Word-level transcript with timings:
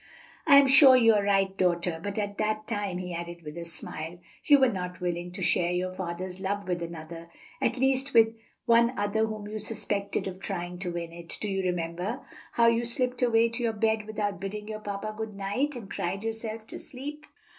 "I 0.47 0.55
am 0.57 0.65
sure 0.67 0.95
you 0.95 1.13
are 1.13 1.21
right, 1.21 1.55
daughter, 1.55 1.99
but 2.01 2.17
at 2.17 2.39
that 2.39 2.65
time," 2.65 2.97
he 2.97 3.13
added 3.13 3.43
with 3.43 3.55
a 3.55 3.65
smile, 3.65 4.17
"you 4.43 4.57
were 4.57 4.67
not 4.71 4.99
willing 4.99 5.31
to 5.33 5.43
share 5.43 5.71
your 5.71 5.91
father's 5.91 6.39
love 6.39 6.67
with 6.67 6.81
another; 6.81 7.29
at 7.61 7.77
least 7.77 8.11
with 8.15 8.33
one 8.65 8.97
other 8.97 9.27
whom 9.27 9.45
you 9.47 9.59
suspected 9.59 10.27
of 10.27 10.39
trying 10.39 10.79
to 10.79 10.91
win 10.91 11.13
it. 11.13 11.37
Do 11.39 11.51
you 11.51 11.61
remember 11.61 12.21
how 12.53 12.65
you 12.65 12.83
slipped 12.83 13.21
away 13.21 13.49
to 13.49 13.61
your 13.61 13.73
bed 13.73 14.07
without 14.07 14.41
bidding 14.41 14.67
your 14.69 14.79
papa 14.79 15.13
good 15.15 15.35
night, 15.35 15.75
and 15.75 15.87
cried 15.87 16.23
yourself 16.23 16.65
to 16.65 16.79
sleep?" 16.79 17.27